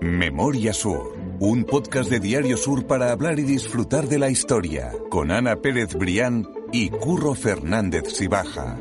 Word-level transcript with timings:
Memoria 0.00 0.72
Sur, 0.72 1.16
un 1.40 1.64
podcast 1.64 2.10
de 2.10 2.18
Diario 2.20 2.56
Sur 2.56 2.86
para 2.86 3.12
hablar 3.12 3.38
y 3.38 3.42
disfrutar 3.42 4.06
de 4.06 4.18
la 4.18 4.30
historia, 4.30 4.92
con 5.10 5.30
Ana 5.30 5.56
Pérez 5.56 5.94
Brián 5.94 6.48
y 6.72 6.90
Curro 6.90 7.34
Fernández 7.34 8.14
Sibaja. 8.14 8.78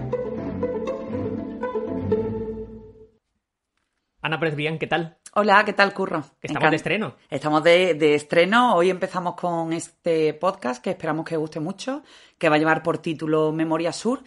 Ana 4.21 4.39
Pérez 4.39 4.55
Brián, 4.55 4.79
¿qué 4.79 4.87
tal? 4.87 5.17
Hola, 5.33 5.63
¿qué 5.65 5.73
tal, 5.73 5.93
Curro? 5.93 6.23
Estamos 6.41 6.69
de 6.69 6.75
estreno. 6.75 7.15
Estamos 7.29 7.63
de, 7.63 7.93
de, 7.95 8.15
estreno. 8.15 8.75
Hoy 8.75 8.89
empezamos 8.89 9.35
con 9.35 9.73
este 9.73 10.33
podcast 10.33 10.83
que 10.83 10.91
esperamos 10.91 11.25
que 11.25 11.37
guste 11.37 11.59
mucho, 11.59 12.03
que 12.37 12.49
va 12.49 12.55
a 12.55 12.59
llevar 12.59 12.83
por 12.83 12.99
título 12.99 13.51
Memoria 13.51 13.91
Sur. 13.91 14.21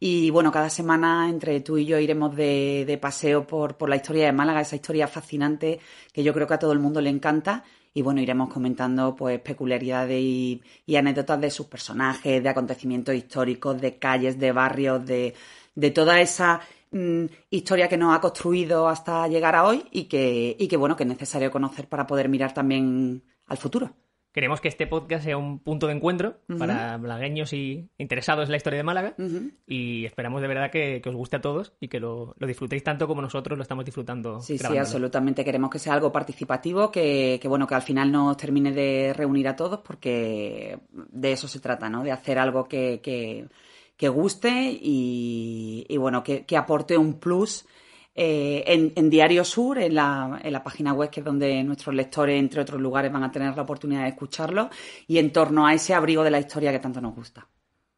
Y 0.00 0.30
bueno, 0.30 0.52
cada 0.52 0.70
semana 0.70 1.28
entre 1.28 1.60
tú 1.60 1.76
y 1.76 1.84
yo 1.84 1.98
iremos 1.98 2.34
de, 2.36 2.84
de 2.86 2.98
paseo 2.98 3.46
por, 3.46 3.76
por 3.76 3.88
la 3.88 3.96
historia 3.96 4.26
de 4.26 4.32
Málaga, 4.32 4.60
esa 4.60 4.76
historia 4.76 5.08
fascinante 5.08 5.80
que 6.12 6.22
yo 6.22 6.32
creo 6.32 6.46
que 6.46 6.54
a 6.54 6.58
todo 6.58 6.72
el 6.72 6.78
mundo 6.78 7.00
le 7.00 7.10
encanta 7.10 7.64
y 7.94 8.02
bueno, 8.02 8.20
iremos 8.20 8.52
comentando 8.52 9.16
pues 9.16 9.40
peculiaridades 9.40 10.20
y, 10.20 10.62
y, 10.86 10.96
anécdotas 10.96 11.40
de 11.40 11.50
sus 11.50 11.66
personajes, 11.66 12.42
de 12.42 12.48
acontecimientos 12.48 13.14
históricos, 13.14 13.80
de 13.80 13.98
calles, 13.98 14.38
de 14.38 14.52
barrios, 14.52 15.04
de, 15.04 15.34
de 15.74 15.90
toda 15.90 16.20
esa 16.20 16.60
mmm, 16.92 17.24
historia 17.50 17.88
que 17.88 17.96
nos 17.96 18.14
ha 18.14 18.20
construido 18.20 18.88
hasta 18.88 19.26
llegar 19.26 19.56
a 19.56 19.64
hoy 19.64 19.84
y 19.90 20.04
que, 20.04 20.56
y 20.58 20.68
que 20.68 20.76
bueno, 20.76 20.96
que 20.96 21.04
es 21.04 21.08
necesario 21.08 21.50
conocer 21.50 21.88
para 21.88 22.06
poder 22.06 22.28
mirar 22.28 22.54
también 22.54 23.24
al 23.46 23.56
futuro. 23.56 23.92
Queremos 24.32 24.60
que 24.60 24.68
este 24.68 24.86
podcast 24.86 25.24
sea 25.24 25.38
un 25.38 25.58
punto 25.58 25.86
de 25.86 25.94
encuentro 25.94 26.40
uh 26.48 26.52
-huh. 26.52 26.58
para 26.58 26.98
malagueños 26.98 27.52
y 27.54 27.88
interesados 27.96 28.44
en 28.44 28.50
la 28.50 28.56
historia 28.58 28.76
de 28.76 28.82
Málaga 28.82 29.14
uh 29.18 29.22
-huh. 29.22 29.52
y 29.66 30.04
esperamos 30.04 30.42
de 30.42 30.48
verdad 30.48 30.70
que, 30.70 31.00
que, 31.00 31.08
os 31.08 31.16
guste 31.16 31.36
a 31.36 31.40
todos 31.40 31.72
y 31.80 31.88
que 31.88 31.98
lo, 31.98 32.34
lo, 32.38 32.46
disfrutéis 32.46 32.84
tanto 32.84 33.06
como 33.08 33.22
nosotros 33.22 33.56
lo 33.56 33.62
estamos 33.62 33.84
disfrutando. 33.84 34.40
Sí, 34.40 34.58
grabándolo. 34.58 34.84
sí, 34.84 34.90
absolutamente. 34.90 35.44
Queremos 35.44 35.70
que 35.70 35.78
sea 35.78 35.94
algo 35.94 36.12
participativo, 36.12 36.90
que, 36.90 37.38
que, 37.40 37.48
bueno, 37.48 37.66
que 37.66 37.74
al 37.74 37.82
final 37.82 38.12
nos 38.12 38.36
termine 38.36 38.70
de 38.72 39.14
reunir 39.14 39.48
a 39.48 39.56
todos 39.56 39.80
porque 39.80 40.78
de 40.92 41.32
eso 41.32 41.48
se 41.48 41.60
trata, 41.60 41.88
¿no? 41.88 42.04
De 42.04 42.12
hacer 42.12 42.38
algo 42.38 42.68
que, 42.68 43.00
que, 43.02 43.48
que 43.96 44.08
guste 44.08 44.78
y, 44.80 45.86
y 45.88 45.96
bueno, 45.96 46.22
que 46.22 46.56
aporte 46.56 46.98
un 46.98 47.18
plus 47.18 47.66
eh, 48.14 48.64
en, 48.66 48.92
en, 48.96 49.10
Diario 49.10 49.44
Sur, 49.44 49.78
en 49.78 49.94
la, 49.94 50.40
en 50.42 50.52
la, 50.52 50.62
página 50.62 50.92
web, 50.92 51.10
que 51.10 51.20
es 51.20 51.26
donde 51.26 51.62
nuestros 51.64 51.94
lectores, 51.94 52.38
entre 52.38 52.60
otros 52.60 52.80
lugares, 52.80 53.12
van 53.12 53.22
a 53.22 53.30
tener 53.30 53.54
la 53.54 53.62
oportunidad 53.62 54.02
de 54.02 54.08
escucharlo, 54.08 54.70
y 55.06 55.18
en 55.18 55.32
torno 55.32 55.66
a 55.66 55.74
ese 55.74 55.94
abrigo 55.94 56.24
de 56.24 56.30
la 56.30 56.40
historia 56.40 56.72
que 56.72 56.80
tanto 56.80 57.00
nos 57.00 57.14
gusta. 57.14 57.46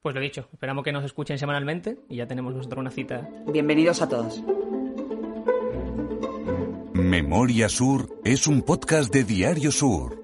Pues 0.03 0.15
lo 0.15 0.21
dicho, 0.21 0.49
esperamos 0.53 0.83
que 0.83 0.93
nos 0.93 1.05
escuchen 1.05 1.39
semanalmente 1.39 1.99
y 2.09 2.17
ya 2.17 2.27
tenemos 2.27 2.55
nosotros 2.55 2.81
una 2.81 2.91
cita. 2.91 3.29
Bienvenidos 3.53 4.01
a 4.01 4.09
todos. 4.09 4.43
Memoria 6.95 7.69
Sur 7.69 8.21
es 8.25 8.47
un 8.47 8.63
podcast 8.63 9.13
de 9.13 9.25
Diario 9.25 9.71
Sur. 9.71 10.20